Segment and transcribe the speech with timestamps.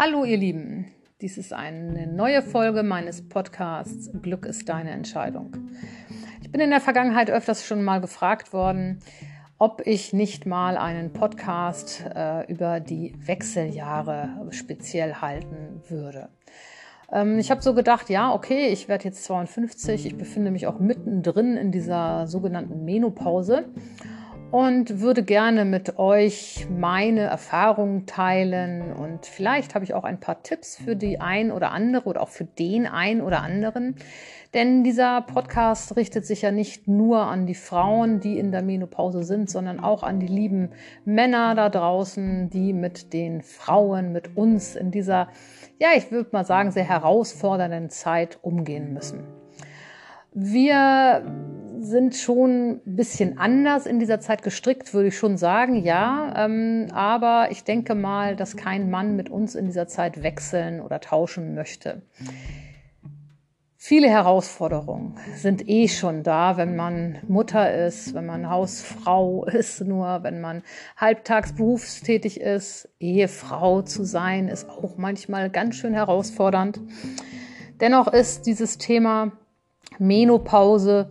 [0.00, 0.86] Hallo ihr Lieben,
[1.20, 5.56] dies ist eine neue Folge meines Podcasts Glück ist deine Entscheidung.
[6.40, 9.00] Ich bin in der Vergangenheit öfters schon mal gefragt worden,
[9.58, 16.28] ob ich nicht mal einen Podcast äh, über die Wechseljahre speziell halten würde.
[17.10, 20.78] Ähm, ich habe so gedacht, ja, okay, ich werde jetzt 52, ich befinde mich auch
[20.78, 23.64] mittendrin in dieser sogenannten Menopause
[24.50, 30.42] und würde gerne mit euch meine Erfahrungen teilen und vielleicht habe ich auch ein paar
[30.42, 33.96] Tipps für die ein oder andere oder auch für den ein oder anderen.
[34.54, 39.22] Denn dieser Podcast richtet sich ja nicht nur an die Frauen, die in der Menopause
[39.22, 40.70] sind, sondern auch an die lieben
[41.04, 45.28] Männer da draußen, die mit den Frauen, mit uns in dieser,
[45.78, 49.24] ja, ich würde mal sagen, sehr herausfordernden Zeit umgehen müssen.
[50.32, 51.22] Wir
[51.80, 56.32] sind schon ein bisschen anders in dieser Zeit gestrickt, würde ich schon sagen, ja.
[56.36, 61.00] Ähm, aber ich denke mal, dass kein Mann mit uns in dieser Zeit wechseln oder
[61.00, 62.02] tauschen möchte.
[63.80, 70.24] Viele Herausforderungen sind eh schon da, wenn man Mutter ist, wenn man Hausfrau ist, nur
[70.24, 70.62] wenn man
[70.96, 72.88] halbtags berufstätig ist.
[72.98, 76.80] Ehefrau zu sein ist auch manchmal ganz schön herausfordernd.
[77.80, 79.30] Dennoch ist dieses Thema
[79.98, 81.10] Menopause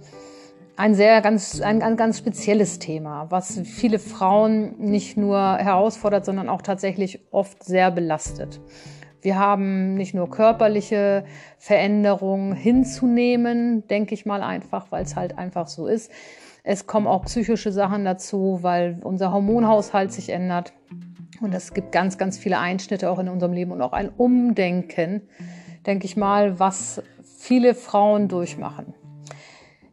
[0.77, 6.49] ein sehr ganz, ein, ein ganz spezielles Thema, was viele Frauen nicht nur herausfordert, sondern
[6.49, 8.61] auch tatsächlich oft sehr belastet.
[9.21, 11.25] Wir haben nicht nur körperliche
[11.57, 16.11] Veränderungen hinzunehmen, denke ich mal einfach, weil es halt einfach so ist.
[16.63, 20.73] Es kommen auch psychische Sachen dazu, weil unser Hormonhaushalt sich ändert.
[21.41, 25.23] Und es gibt ganz, ganz viele Einschnitte auch in unserem Leben und auch ein Umdenken,
[25.87, 28.93] denke ich mal, was viele Frauen durchmachen.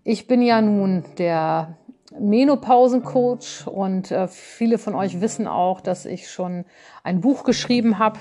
[0.07, 1.79] Ich bin ja nun der
[2.19, 6.67] Menopausencoach und äh, viele von euch wissen auch, dass ich schon
[7.03, 8.19] ein Buch geschrieben habe.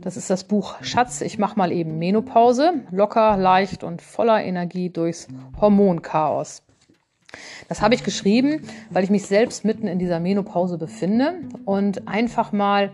[0.00, 4.88] Das ist das Buch Schatz, ich mache mal eben Menopause, locker, leicht und voller Energie
[4.88, 5.28] durchs
[5.60, 6.62] Hormonchaos.
[7.68, 11.34] Das habe ich geschrieben, weil ich mich selbst mitten in dieser Menopause befinde
[11.66, 12.92] und einfach mal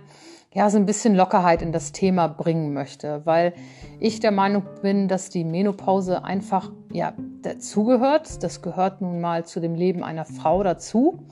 [0.54, 3.54] ja, so ein bisschen Lockerheit in das Thema bringen möchte, weil
[4.00, 8.42] ich der Meinung bin, dass die Menopause einfach ja dazugehört.
[8.42, 11.26] Das gehört nun mal zu dem Leben einer Frau dazu.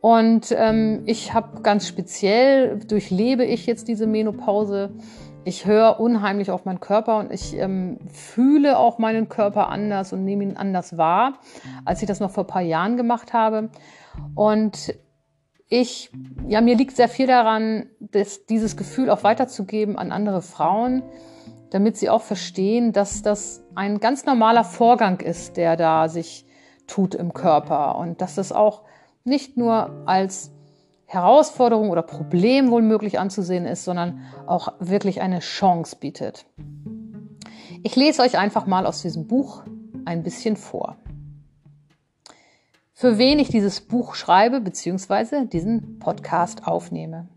[0.00, 4.90] Und ähm, ich habe ganz speziell durchlebe ich jetzt diese Menopause.
[5.44, 10.24] Ich höre unheimlich auf meinen Körper und ich ähm, fühle auch meinen Körper anders und
[10.24, 11.34] nehme ihn anders wahr,
[11.84, 13.70] als ich das noch vor ein paar Jahren gemacht habe.
[14.34, 14.94] Und
[15.72, 16.10] ich,
[16.46, 21.02] ja, mir liegt sehr viel daran, das, dieses Gefühl auch weiterzugeben an andere Frauen,
[21.70, 26.44] damit sie auch verstehen, dass das ein ganz normaler Vorgang ist, der da sich
[26.86, 28.82] tut im Körper und dass das auch
[29.24, 30.52] nicht nur als
[31.06, 36.44] Herausforderung oder Problem wohl möglich anzusehen ist, sondern auch wirklich eine Chance bietet.
[37.82, 39.62] Ich lese euch einfach mal aus diesem Buch
[40.04, 40.98] ein bisschen vor
[42.94, 45.46] für wen ich dieses Buch schreibe bzw.
[45.46, 47.28] diesen Podcast aufnehme.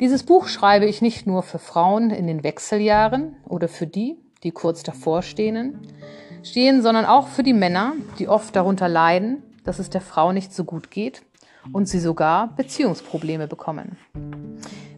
[0.00, 4.52] Dieses Buch schreibe ich nicht nur für Frauen in den Wechseljahren oder für die, die
[4.52, 5.80] kurz davor stehen,
[6.44, 10.54] stehen, sondern auch für die Männer, die oft darunter leiden, dass es der Frau nicht
[10.54, 11.22] so gut geht
[11.72, 13.98] und sie sogar Beziehungsprobleme bekommen,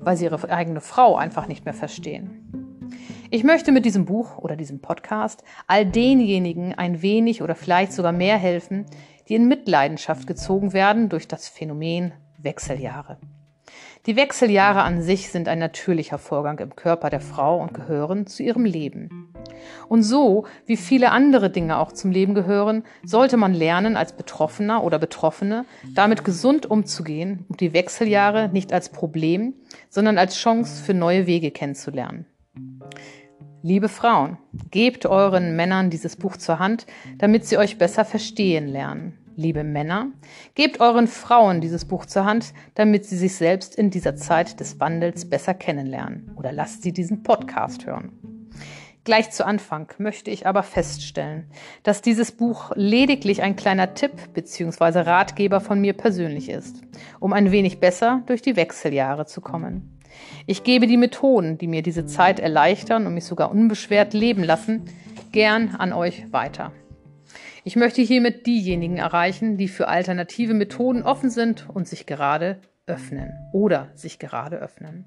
[0.00, 2.59] weil sie ihre eigene Frau einfach nicht mehr verstehen.
[3.32, 8.10] Ich möchte mit diesem Buch oder diesem Podcast all denjenigen ein wenig oder vielleicht sogar
[8.10, 8.86] mehr helfen,
[9.28, 13.18] die in Mitleidenschaft gezogen werden durch das Phänomen Wechseljahre.
[14.06, 18.42] Die Wechseljahre an sich sind ein natürlicher Vorgang im Körper der Frau und gehören zu
[18.42, 19.32] ihrem Leben.
[19.88, 24.82] Und so, wie viele andere Dinge auch zum Leben gehören, sollte man lernen, als Betroffener
[24.82, 29.54] oder Betroffene damit gesund umzugehen und die Wechseljahre nicht als Problem,
[29.88, 32.26] sondern als Chance für neue Wege kennenzulernen.
[33.62, 34.38] Liebe Frauen,
[34.70, 36.86] gebt euren Männern dieses Buch zur Hand,
[37.18, 39.18] damit sie euch besser verstehen lernen.
[39.36, 40.08] Liebe Männer,
[40.54, 44.80] gebt euren Frauen dieses Buch zur Hand, damit sie sich selbst in dieser Zeit des
[44.80, 46.30] Wandels besser kennenlernen.
[46.36, 48.12] Oder lasst sie diesen Podcast hören.
[49.04, 51.50] Gleich zu Anfang möchte ich aber feststellen,
[51.82, 55.00] dass dieses Buch lediglich ein kleiner Tipp bzw.
[55.00, 56.80] Ratgeber von mir persönlich ist,
[57.18, 59.99] um ein wenig besser durch die Wechseljahre zu kommen.
[60.46, 64.84] Ich gebe die Methoden, die mir diese Zeit erleichtern und mich sogar unbeschwert leben lassen,
[65.32, 66.72] gern an euch weiter.
[67.62, 73.32] Ich möchte hiermit diejenigen erreichen, die für alternative Methoden offen sind und sich gerade öffnen
[73.52, 75.04] oder sich gerade öffnen.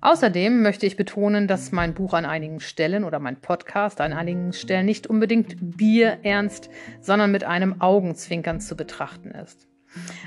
[0.00, 4.52] Außerdem möchte ich betonen, dass mein Buch an einigen Stellen oder mein Podcast an einigen
[4.52, 6.70] Stellen nicht unbedingt bierernst,
[7.00, 9.68] sondern mit einem Augenzwinkern zu betrachten ist.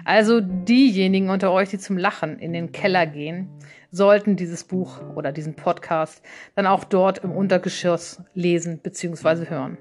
[0.03, 3.49] Also diejenigen unter euch, die zum Lachen in den Keller gehen,
[3.91, 6.21] sollten dieses Buch oder diesen Podcast
[6.55, 9.49] dann auch dort im Untergeschoss lesen bzw.
[9.49, 9.77] hören.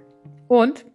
[0.49, 0.87] Und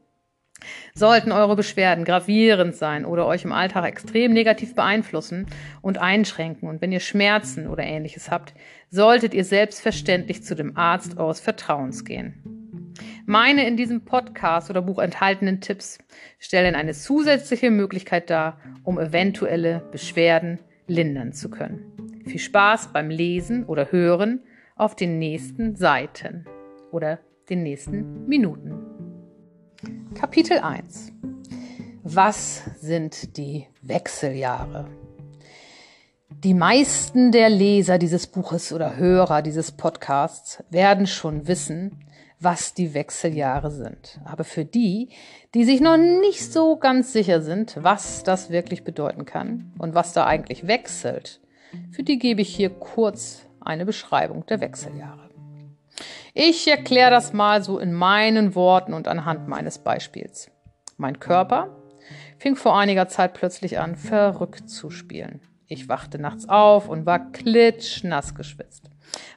[0.94, 5.48] Sollten eure Beschwerden gravierend sein oder euch im Alltag extrem negativ beeinflussen
[5.82, 8.54] und einschränken und wenn ihr Schmerzen oder ähnliches habt,
[8.90, 12.59] solltet ihr selbstverständlich zu dem Arzt eures Vertrauens gehen.
[13.26, 16.00] Meine in diesem Podcast oder Buch enthaltenen Tipps
[16.40, 22.24] stellen eine zusätzliche Möglichkeit dar, um eventuelle Beschwerden lindern zu können.
[22.26, 24.42] Viel Spaß beim Lesen oder Hören
[24.76, 26.46] auf den nächsten Seiten
[26.92, 27.20] oder
[27.50, 28.74] den nächsten Minuten.
[30.16, 31.12] Kapitel 1
[32.04, 34.90] Was sind die Wechseljahre?
[36.30, 42.06] Die meisten der Leser dieses Buches oder Hörer dieses Podcasts werden schon wissen,
[42.40, 44.20] was die Wechseljahre sind.
[44.24, 45.10] Aber für die,
[45.54, 50.14] die sich noch nicht so ganz sicher sind, was das wirklich bedeuten kann und was
[50.14, 51.42] da eigentlich wechselt,
[51.92, 55.30] für die gebe ich hier kurz eine Beschreibung der Wechseljahre.
[56.34, 60.50] Ich erkläre das mal so in meinen Worten und anhand meines Beispiels.
[60.98, 61.76] Mein Körper
[62.38, 65.42] fing vor einiger Zeit plötzlich an, verrückt zu spielen.
[65.68, 68.89] Ich wachte nachts auf und war klitschnass geschwitzt.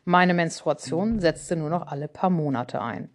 [0.04, 3.10] Meine Menstruation setzte nur noch alle paar Monate ein.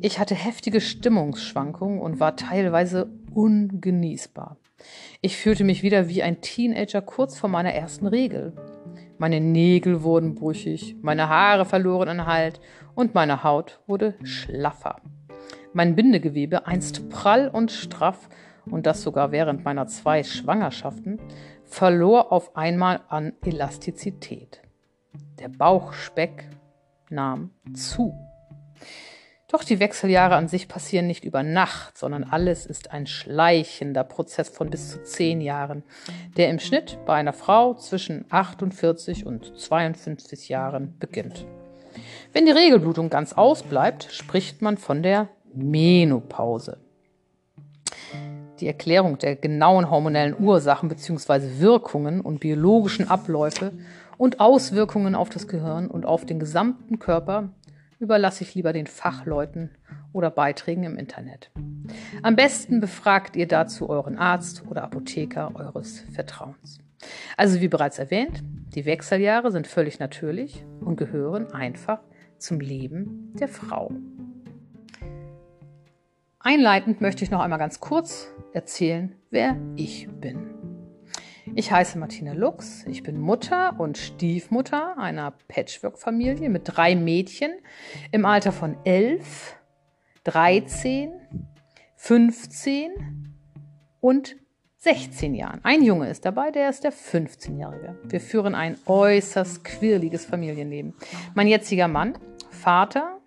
[0.00, 4.56] Ich hatte heftige Stimmungsschwankungen und war teilweise ungenießbar.
[5.20, 8.52] Ich fühlte mich wieder wie ein Teenager kurz vor meiner ersten Regel.
[9.18, 12.60] Meine Nägel wurden brüchig, meine Haare verloren an Halt
[12.94, 14.96] und meine Haut wurde schlaffer.
[15.72, 18.28] Mein Bindegewebe, einst prall und straff,
[18.66, 21.20] und das sogar während meiner zwei Schwangerschaften,
[21.64, 24.61] verlor auf einmal an Elastizität.
[25.42, 26.48] Der Bauchspeck
[27.10, 28.14] nahm zu.
[29.48, 34.48] Doch die Wechseljahre an sich passieren nicht über Nacht, sondern alles ist ein schleichender Prozess
[34.50, 35.82] von bis zu zehn Jahren,
[36.36, 41.44] der im Schnitt bei einer Frau zwischen 48 und 52 Jahren beginnt.
[42.32, 46.78] Wenn die Regelblutung ganz ausbleibt, spricht man von der Menopause.
[48.60, 51.58] Die Erklärung der genauen hormonellen Ursachen bzw.
[51.58, 53.72] Wirkungen und biologischen Abläufe
[54.18, 57.50] und Auswirkungen auf das Gehirn und auf den gesamten Körper
[57.98, 59.70] überlasse ich lieber den Fachleuten
[60.12, 61.50] oder Beiträgen im Internet.
[62.22, 66.78] Am besten befragt ihr dazu euren Arzt oder Apotheker eures Vertrauens.
[67.36, 68.42] Also wie bereits erwähnt,
[68.74, 72.00] die Wechseljahre sind völlig natürlich und gehören einfach
[72.38, 73.92] zum Leben der Frau.
[76.40, 80.61] Einleitend möchte ich noch einmal ganz kurz erzählen, wer ich bin.
[81.54, 82.86] Ich heiße Martina Lux.
[82.86, 87.52] Ich bin Mutter und Stiefmutter einer Patchwork-Familie mit drei Mädchen
[88.10, 89.54] im Alter von 11,
[90.24, 91.12] 13,
[91.96, 93.34] 15
[94.00, 94.36] und
[94.78, 95.60] 16 Jahren.
[95.62, 97.98] Ein Junge ist dabei, der ist der 15-Jährige.
[98.02, 100.94] Wir führen ein äußerst quirliges Familienleben.
[101.34, 102.14] Mein jetziger Mann,
[102.50, 103.20] Vater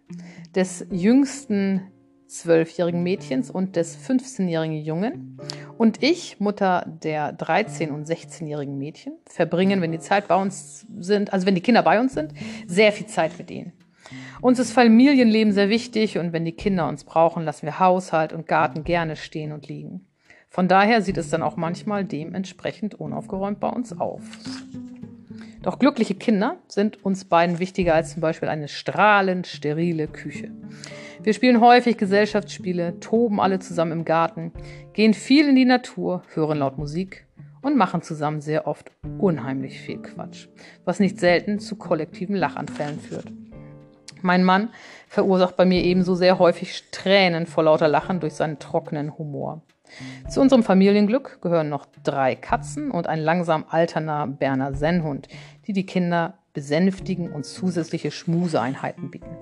[0.55, 1.91] des jüngsten
[2.27, 5.37] zwölfjährigen Mädchens und des 15-jährigen Jungen.
[5.77, 11.33] Und ich, Mutter der 13- und 16-jährigen Mädchen, verbringen, wenn die Zeit bei uns sind,
[11.33, 12.33] also wenn die Kinder bei uns sind,
[12.65, 13.73] sehr viel Zeit mit ihnen.
[14.41, 18.47] Uns ist Familienleben sehr wichtig und wenn die Kinder uns brauchen, lassen wir Haushalt und
[18.47, 20.07] Garten gerne stehen und liegen.
[20.49, 24.21] Von daher sieht es dann auch manchmal dementsprechend unaufgeräumt bei uns auf.
[25.61, 30.51] Doch glückliche Kinder sind uns beiden wichtiger als zum Beispiel eine strahlend sterile Küche.
[31.23, 34.51] Wir spielen häufig Gesellschaftsspiele, toben alle zusammen im Garten,
[34.93, 37.25] gehen viel in die Natur, hören laut Musik
[37.61, 40.47] und machen zusammen sehr oft unheimlich viel Quatsch,
[40.83, 43.31] was nicht selten zu kollektiven Lachanfällen führt.
[44.21, 44.69] Mein Mann
[45.07, 49.61] verursacht bei mir ebenso sehr häufig Tränen vor lauter Lachen durch seinen trockenen Humor.
[50.29, 55.27] Zu unserem Familienglück gehören noch drei Katzen und ein langsam alterner Berner Sennhund,
[55.67, 59.37] die die Kinder besänftigen und zusätzliche Schmuseeinheiten bieten.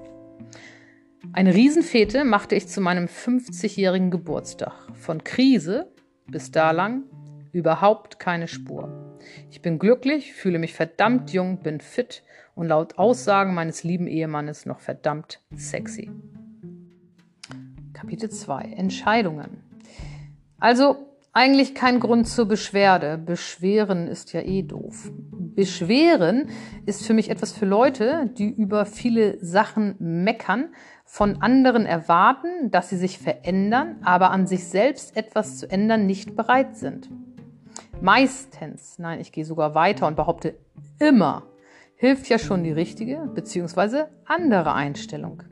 [1.31, 4.73] Eine Riesenfete machte ich zu meinem 50-jährigen Geburtstag.
[4.93, 5.91] Von Krise
[6.27, 7.03] bis da lang
[7.51, 9.17] überhaupt keine Spur.
[9.49, 12.23] Ich bin glücklich, fühle mich verdammt jung, bin fit
[12.55, 16.11] und laut Aussagen meines lieben Ehemannes noch verdammt sexy.
[17.93, 19.63] Kapitel 2 Entscheidungen.
[20.59, 23.17] Also eigentlich kein Grund zur Beschwerde.
[23.17, 25.11] Beschweren ist ja eh doof.
[25.31, 26.49] Beschweren
[26.85, 30.69] ist für mich etwas für Leute, die über viele Sachen meckern,
[31.05, 36.35] von anderen erwarten, dass sie sich verändern, aber an sich selbst etwas zu ändern nicht
[36.35, 37.09] bereit sind.
[38.01, 40.55] Meistens, nein, ich gehe sogar weiter und behaupte
[40.99, 41.43] immer,
[41.95, 44.05] hilft ja schon die richtige bzw.
[44.25, 45.43] andere Einstellung.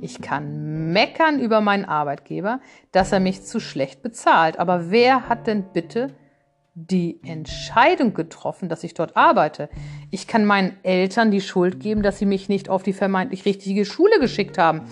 [0.00, 2.60] Ich kann meckern über meinen Arbeitgeber,
[2.92, 4.58] dass er mich zu schlecht bezahlt.
[4.58, 6.08] Aber wer hat denn bitte
[6.74, 9.68] die Entscheidung getroffen, dass ich dort arbeite?
[10.10, 13.84] Ich kann meinen Eltern die Schuld geben, dass sie mich nicht auf die vermeintlich richtige
[13.84, 14.82] Schule geschickt haben.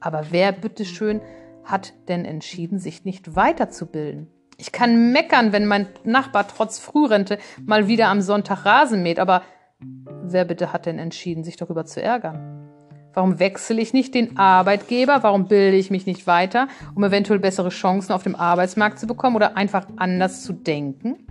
[0.00, 1.20] Aber wer bitteschön
[1.64, 4.28] hat denn entschieden, sich nicht weiterzubilden?
[4.58, 9.42] Ich kann meckern, wenn mein Nachbar trotz Frührente mal wieder am Sonntag Rasen mäht, aber
[9.80, 12.51] wer bitte hat denn entschieden, sich darüber zu ärgern?
[13.14, 15.22] Warum wechsle ich nicht den Arbeitgeber?
[15.22, 19.36] Warum bilde ich mich nicht weiter, um eventuell bessere Chancen auf dem Arbeitsmarkt zu bekommen
[19.36, 21.26] oder einfach anders zu denken?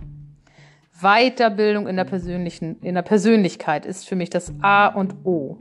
[1.00, 5.58] Weiterbildung in der, persönlichen, in der Persönlichkeit ist für mich das A und O.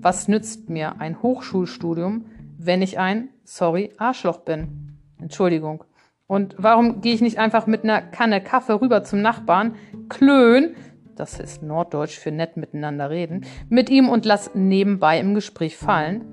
[0.00, 2.26] Was nützt mir ein Hochschulstudium,
[2.58, 4.98] wenn ich ein, sorry, Arschloch bin?
[5.20, 5.84] Entschuldigung.
[6.26, 9.76] Und warum gehe ich nicht einfach mit einer Kanne Kaffee rüber zum Nachbarn,
[10.08, 10.74] klön,
[11.16, 16.24] das ist Norddeutsch für nett miteinander reden, mit ihm und lass nebenbei im Gespräch fallen,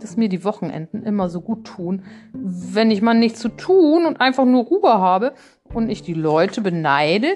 [0.00, 4.20] dass mir die Wochenenden immer so gut tun, wenn ich mal nichts zu tun und
[4.20, 5.34] einfach nur Ruhe habe
[5.72, 7.34] und ich die Leute beneide,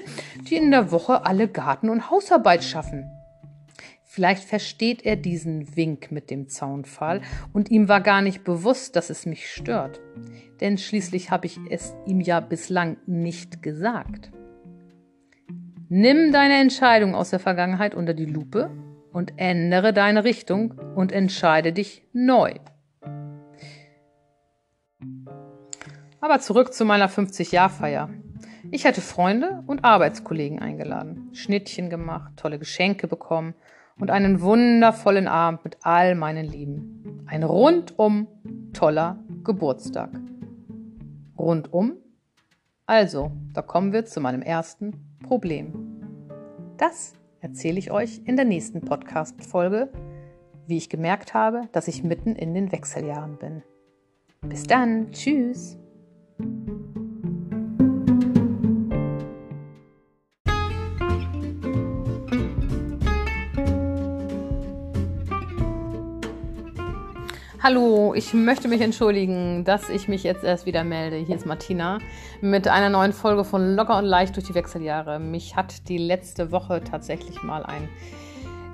[0.49, 3.05] die in der Woche alle Garten- und Hausarbeit schaffen.
[4.05, 7.21] Vielleicht versteht er diesen Wink mit dem Zaunfall
[7.51, 10.01] und ihm war gar nicht bewusst, dass es mich stört.
[10.61, 14.31] Denn schließlich habe ich es ihm ja bislang nicht gesagt.
[15.95, 18.71] Nimm deine Entscheidung aus der Vergangenheit unter die Lupe
[19.11, 22.55] und ändere deine Richtung und entscheide dich neu.
[26.19, 28.09] Aber zurück zu meiner 50-Jahr-Feier.
[28.71, 33.53] Ich hatte Freunde und Arbeitskollegen eingeladen, Schnittchen gemacht, tolle Geschenke bekommen
[33.99, 37.23] und einen wundervollen Abend mit all meinen Lieben.
[37.27, 38.27] Ein rundum
[38.73, 40.09] toller Geburtstag.
[41.37, 41.97] Rundum?
[42.87, 45.73] Also, da kommen wir zu meinem ersten Problem.
[46.77, 49.89] Das erzähle ich euch in der nächsten Podcast-Folge,
[50.67, 53.63] wie ich gemerkt habe, dass ich mitten in den Wechseljahren bin.
[54.47, 55.79] Bis dann, tschüss.
[67.65, 71.15] Hallo, ich möchte mich entschuldigen, dass ich mich jetzt erst wieder melde.
[71.15, 71.99] Hier ist Martina
[72.41, 75.17] mit einer neuen Folge von Locker und Leicht durch die Wechseljahre.
[75.17, 77.87] Mich hat die letzte Woche tatsächlich mal ein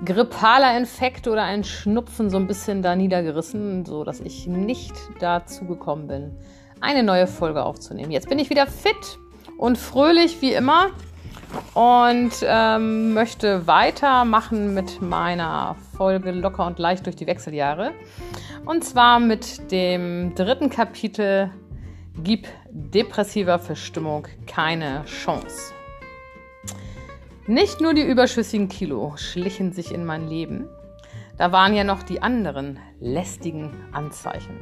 [0.04, 5.66] grippaler Infekt oder ein Schnupfen so ein bisschen da niedergerissen, so dass ich nicht dazu
[5.66, 6.36] gekommen bin,
[6.80, 8.10] eine neue Folge aufzunehmen.
[8.10, 9.20] Jetzt bin ich wieder fit
[9.56, 10.88] und fröhlich wie immer
[11.74, 17.92] und ähm, möchte weitermachen mit meiner Folge Locker und Leicht durch die Wechseljahre.
[18.64, 21.50] Und zwar mit dem dritten Kapitel
[22.22, 25.72] Gib depressiver Verstimmung keine Chance.
[27.46, 30.68] Nicht nur die überschüssigen Kilo schlichen sich in mein Leben,
[31.38, 34.58] da waren ja noch die anderen lästigen Anzeichen.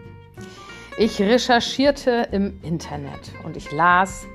[0.96, 4.26] Ich recherchierte im Internet und ich las,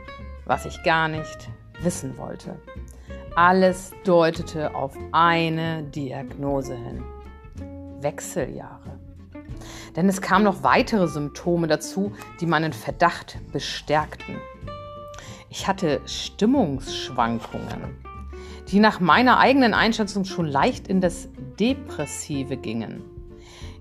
[0.46, 1.50] was ich gar nicht
[1.82, 2.60] wissen wollte.
[3.36, 7.04] Alles deutete auf eine Diagnose hin.
[8.02, 8.93] Wechseljahre.
[9.96, 14.38] Denn es kamen noch weitere Symptome dazu, die meinen Verdacht bestärkten.
[15.50, 17.96] Ich hatte Stimmungsschwankungen,
[18.70, 23.04] die nach meiner eigenen Einschätzung schon leicht in das Depressive gingen.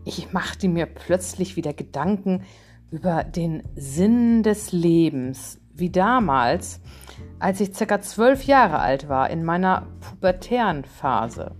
[0.04, 2.42] Ich machte mir plötzlich wieder Gedanken
[2.90, 6.80] über den Sinn des Lebens, wie damals,
[7.38, 11.56] als ich circa zwölf Jahre alt war, in meiner pubertären Phase.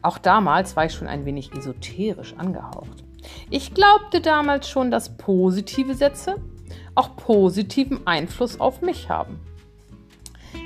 [0.00, 3.03] Auch damals war ich schon ein wenig esoterisch angehaucht.
[3.50, 6.36] Ich glaubte damals schon, dass positive Sätze
[6.94, 9.40] auch positiven Einfluss auf mich haben.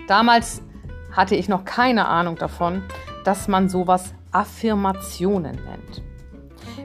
[0.06, 0.62] Damals
[1.12, 2.82] hatte ich noch keine Ahnung davon,
[3.24, 6.02] dass man sowas Affirmationen nennt.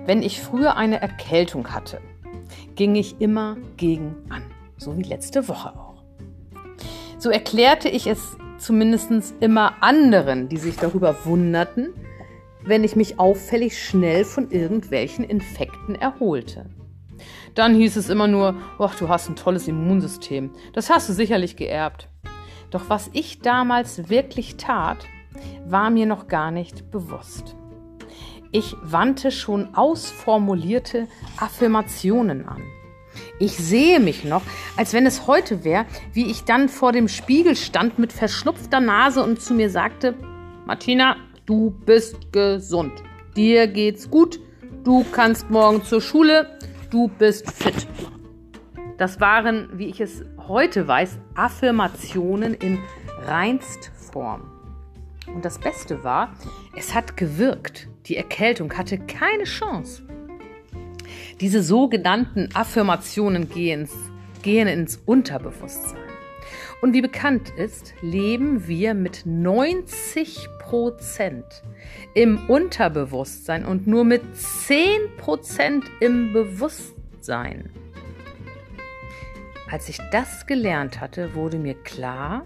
[0.05, 2.01] Wenn ich früher eine Erkältung hatte,
[2.75, 4.43] ging ich immer gegen an,
[4.77, 6.03] so wie letzte Woche auch.
[7.17, 11.93] So erklärte ich es zumindest immer anderen, die sich darüber wunderten,
[12.65, 16.65] wenn ich mich auffällig schnell von irgendwelchen Infekten erholte.
[17.55, 20.51] Dann hieß es immer nur, ach, du hast ein tolles Immunsystem.
[20.73, 22.07] Das hast du sicherlich geerbt.
[22.71, 25.05] Doch was ich damals wirklich tat,
[25.67, 27.55] war mir noch gar nicht bewusst.
[28.51, 32.61] Ich wandte schon ausformulierte Affirmationen an.
[33.39, 34.41] Ich sehe mich noch,
[34.77, 39.23] als wenn es heute wäre, wie ich dann vor dem Spiegel stand mit verschnupfter Nase
[39.23, 40.15] und zu mir sagte,
[40.65, 42.91] Martina, du bist gesund.
[43.35, 44.39] Dir geht's gut.
[44.83, 46.57] Du kannst morgen zur Schule.
[46.89, 47.87] Du bist fit.
[48.97, 52.79] Das waren, wie ich es heute weiß, Affirmationen in
[53.25, 54.43] Reinstform.
[55.33, 56.33] Und das Beste war,
[56.75, 57.87] es hat gewirkt.
[58.05, 60.03] Die Erkältung hatte keine Chance.
[61.41, 63.89] Diese sogenannten Affirmationen gehen,
[64.41, 66.02] gehen ins Unterbewusstsein.
[66.83, 71.63] Und wie bekannt ist, leben wir mit 90 Prozent
[72.13, 77.69] im Unterbewusstsein und nur mit 10 Prozent im Bewusstsein.
[79.71, 82.45] Als ich das gelernt hatte, wurde mir klar,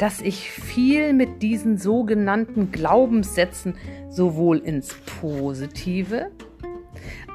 [0.00, 3.76] dass ich viel mit diesen sogenannten Glaubenssätzen
[4.10, 6.32] sowohl ins Positive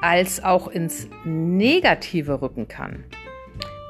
[0.02, 3.04] als auch ins Negative rücken kann.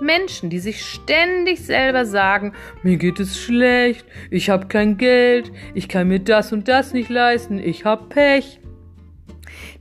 [0.01, 2.53] Menschen, die sich ständig selber sagen,
[2.83, 7.11] mir geht es schlecht, ich habe kein Geld, ich kann mir das und das nicht
[7.11, 8.61] leisten, ich habe Pech.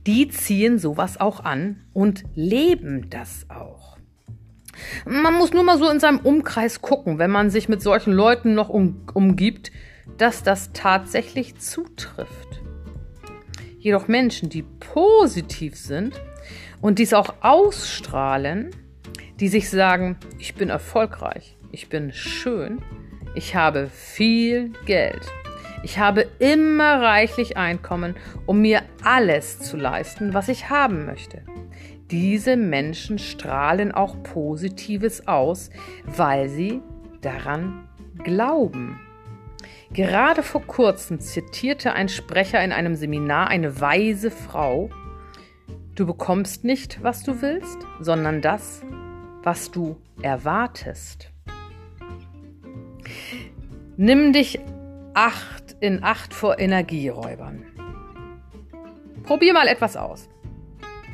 [0.06, 3.98] Die ziehen sowas auch an und leben das auch.
[5.04, 8.54] Man muss nur mal so in seinem Umkreis gucken, wenn man sich mit solchen Leuten
[8.54, 9.70] noch um, umgibt,
[10.16, 12.62] dass das tatsächlich zutrifft.
[13.78, 16.20] Jedoch Menschen, die positiv sind
[16.80, 18.70] und dies auch ausstrahlen,
[19.40, 22.82] die sich sagen, ich bin erfolgreich, ich bin schön,
[23.34, 25.20] ich habe viel Geld,
[25.82, 28.16] ich habe immer reichlich Einkommen,
[28.46, 31.42] um mir alles zu leisten, was ich haben möchte.
[32.10, 35.70] Diese Menschen strahlen auch Positives aus,
[36.04, 36.80] weil sie
[37.20, 37.88] daran
[38.24, 38.98] glauben.
[39.92, 44.90] Gerade vor kurzem zitierte ein Sprecher in einem Seminar eine weise Frau,
[45.98, 48.82] Du bekommst nicht, was du willst, sondern das,
[49.42, 51.30] was du erwartest.
[53.96, 54.60] Nimm dich
[55.14, 57.64] acht in Acht vor Energieräubern.
[59.24, 60.28] Probier mal etwas aus.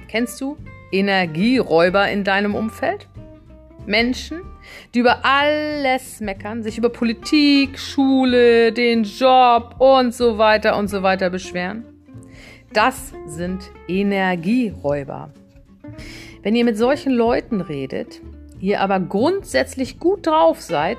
[0.09, 0.57] Kennst du
[0.93, 3.09] Energieräuber in deinem Umfeld?
[3.87, 4.41] Menschen,
[4.95, 11.03] die über alles meckern, sich über Politik, Schule, den Job und so weiter und so
[11.03, 11.85] weiter beschweren?
[12.73, 15.33] Das sind Energieräuber.
[16.45, 18.21] Wenn ihr mit solchen Leuten redet,
[18.61, 20.99] ihr aber grundsätzlich gut drauf seid,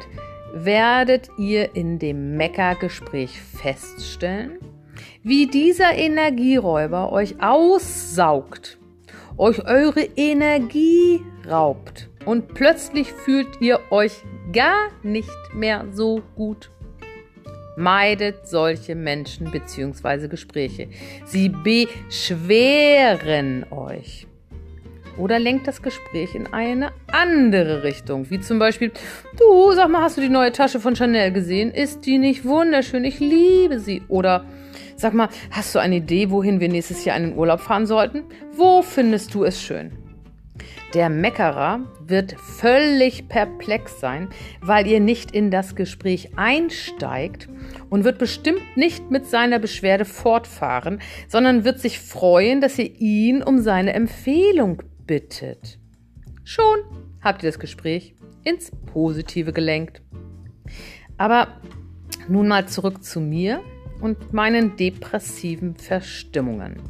[0.56, 4.58] werdet ihr in dem Meckergespräch feststellen,
[5.22, 8.80] wie dieser Energieräuber euch aussaugt,
[9.38, 14.14] euch eure Energie raubt und plötzlich fühlt ihr euch
[14.52, 16.72] gar nicht mehr so gut.
[17.78, 20.28] Meidet solche Menschen bzw.
[20.28, 20.88] Gespräche.
[21.26, 24.26] Sie beschweren euch
[25.18, 28.30] oder lenkt das Gespräch in eine andere Richtung.
[28.30, 28.92] Wie zum Beispiel,
[29.38, 31.72] du, sag mal, hast du die neue Tasche von Chanel gesehen?
[31.72, 33.04] Ist die nicht wunderschön?
[33.04, 34.02] Ich liebe sie.
[34.08, 34.46] Oder
[34.96, 38.24] sag mal, hast du eine Idee, wohin wir nächstes Jahr in den Urlaub fahren sollten?
[38.56, 39.92] Wo findest du es schön?
[40.94, 44.30] Der Meckerer wird völlig perplex sein,
[44.62, 47.50] weil ihr nicht in das Gespräch einsteigt
[47.90, 53.44] und wird bestimmt nicht mit seiner Beschwerde fortfahren, sondern wird sich freuen, dass ihr ihn
[53.44, 55.80] um seine Empfehlung bittet.
[56.44, 56.80] Schon
[57.22, 60.02] habt ihr das Gespräch ins Positive gelenkt.
[61.18, 61.60] Aber
[62.28, 63.62] nun mal zurück zu mir
[64.02, 66.82] und meinen depressiven Verstimmungen.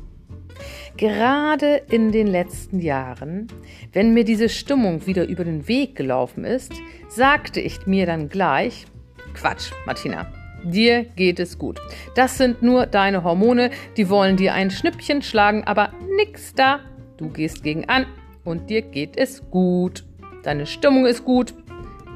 [0.97, 3.47] Gerade in den letzten Jahren,
[3.91, 6.73] wenn mir diese Stimmung wieder über den Weg gelaufen ist,
[7.09, 8.85] sagte ich mir dann gleich,
[9.33, 10.31] Quatsch, Martina,
[10.63, 11.79] dir geht es gut.
[12.15, 16.79] Das sind nur deine Hormone, die wollen dir ein Schnippchen schlagen, aber nix da
[17.17, 18.05] Du gehst gegen an
[18.43, 20.03] und dir geht es gut.
[20.43, 21.53] Deine Stimmung ist gut.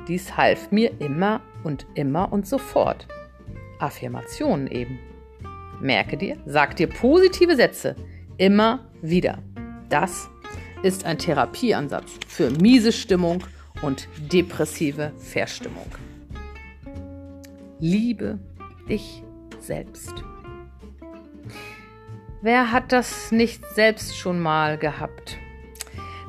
[0.07, 3.07] Dies half mir immer und immer und sofort.
[3.79, 4.99] Affirmationen eben.
[5.81, 7.95] Merke dir, sag dir positive Sätze
[8.38, 9.39] immer wieder.
[9.89, 10.29] Das
[10.83, 13.43] ist ein Therapieansatz für miese Stimmung
[13.81, 15.88] und depressive Verstimmung.
[17.79, 18.39] Liebe
[18.89, 19.23] dich
[19.59, 20.13] selbst.
[22.41, 25.38] Wer hat das nicht selbst schon mal gehabt?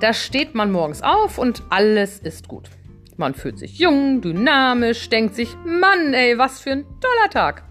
[0.01, 2.69] Da steht man morgens auf und alles ist gut.
[3.17, 7.63] Man fühlt sich jung, dynamisch, denkt sich, Mann, ey, was für ein toller Tag.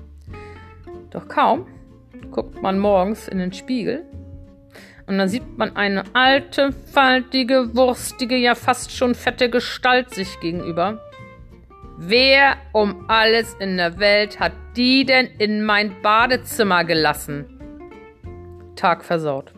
[1.10, 1.68] Doch kaum
[2.32, 4.06] guckt man morgens in den Spiegel
[5.06, 11.02] und dann sieht man eine alte, faltige, wurstige, ja fast schon fette Gestalt sich gegenüber.
[11.98, 17.59] Wer um alles in der Welt hat die denn in mein Badezimmer gelassen?
[18.80, 19.52] Tag versaut.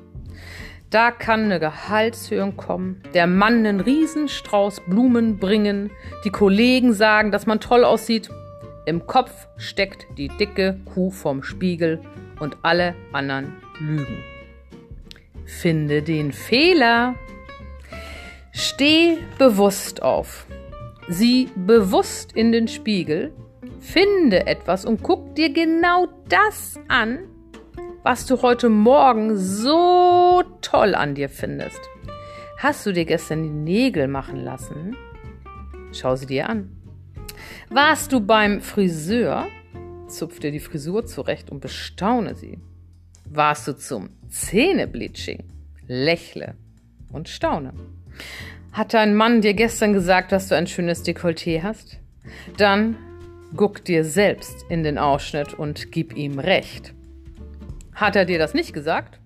[0.90, 5.92] Da kann eine Gehaltserhöhung kommen, der Mann einen Riesenstrauß Blumen bringen,
[6.26, 8.30] die Kollegen sagen, dass man toll aussieht.
[8.86, 12.02] Im Kopf steckt die dicke Kuh vom Spiegel
[12.40, 14.18] und alle anderen lügen.
[15.46, 17.16] Finde den Fehler.
[18.52, 20.46] Steh bewusst auf.
[21.08, 23.34] Sieh bewusst in den Spiegel,
[23.80, 27.20] finde etwas und guck dir genau das an,
[28.04, 31.80] was du heute Morgen so toll an dir findest.
[32.58, 34.96] Hast du dir gestern die Nägel machen lassen?
[35.92, 36.76] Schau sie dir an.
[37.70, 39.48] Warst du beim Friseur?
[40.08, 42.60] Zupf dir die Frisur zurecht und bestaune sie.
[43.30, 45.44] Warst du zum Zähnebleaching?
[45.88, 46.56] Lächle
[47.12, 47.74] und staune.
[48.72, 52.00] Hat dein Mann dir gestern gesagt, dass du ein schönes Dekolleté hast?
[52.58, 52.96] Dann
[53.56, 56.94] guck dir selbst in den Ausschnitt und gib ihm recht.
[57.94, 59.20] Hat er dir das nicht gesagt?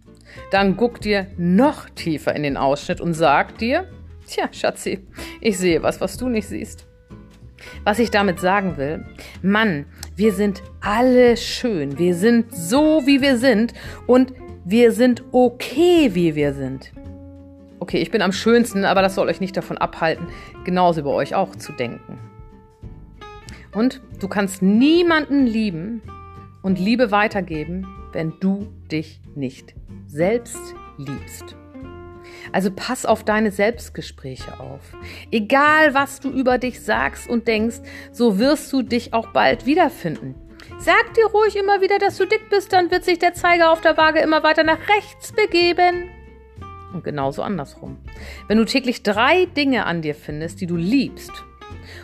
[0.52, 3.88] Dann guck dir noch tiefer in den Ausschnitt und sag dir,
[4.28, 5.06] tja, Schatzi,
[5.42, 6.86] ich sehe was, was du nicht siehst.
[7.84, 9.06] Was ich damit sagen will,
[9.42, 13.74] Mann, wir sind alle schön, wir sind so, wie wir sind
[14.08, 14.34] und
[14.66, 16.92] wir sind okay, wie wir sind.
[17.80, 20.28] Okay, ich bin am schönsten, aber das soll euch nicht davon abhalten,
[20.64, 22.20] genauso über euch auch zu denken.
[23.74, 26.02] Und du kannst niemanden lieben
[26.64, 29.76] und Liebe weitergeben, wenn du dich nicht
[30.08, 30.58] selbst
[30.98, 31.56] liebst.
[32.52, 34.82] Also pass auf deine Selbstgespräche auf.
[35.32, 40.36] Egal, was du über dich sagst und denkst, so wirst du dich auch bald wiederfinden.
[40.80, 43.82] Sag dir ruhig immer wieder, dass du dick bist, dann wird sich der Zeiger auf
[43.82, 46.10] der Waage immer weiter nach rechts begeben.
[46.94, 47.98] Und genauso andersrum.
[48.48, 51.32] Wenn du täglich drei Dinge an dir findest, die du liebst,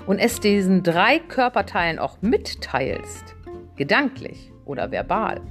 [0.05, 3.35] und es diesen drei Körperteilen auch mitteilst,
[3.77, 5.41] gedanklich oder verbal,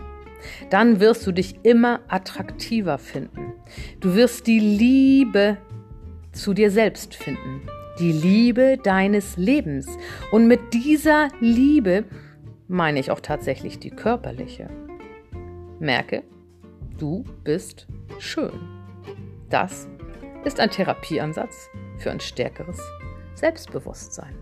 [0.71, 3.53] dann wirst du dich immer attraktiver finden.
[4.01, 5.59] Du wirst die Liebe
[6.33, 7.63] zu dir selbst finden,
[7.99, 9.87] die Liebe deines Lebens.
[10.31, 12.05] Und mit dieser Liebe
[12.69, 14.69] meine ich auch tatsächlich die körperliche.
[15.81, 16.23] Merke,
[16.99, 17.87] du bist
[18.19, 18.53] schön.
[19.49, 19.89] Das
[20.45, 22.81] ist ein Therapieansatz für ein stärkeres
[23.35, 24.35] Selbstbewusstsein.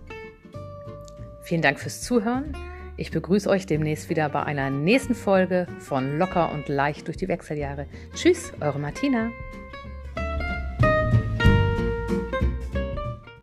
[1.42, 2.54] Vielen Dank fürs Zuhören.
[3.00, 7.28] Ich begrüße euch demnächst wieder bei einer nächsten Folge von Locker und leicht durch die
[7.28, 7.87] Wechseljahre.
[8.12, 9.30] Tschüss, eure Martina.